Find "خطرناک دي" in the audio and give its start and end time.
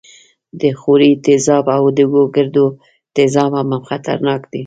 3.89-4.59